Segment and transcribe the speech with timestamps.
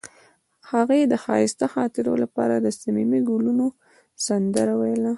[0.71, 3.65] هغې د ښایسته خاطرو لپاره د صمیمي ګلونه
[4.25, 5.09] سندره ویله.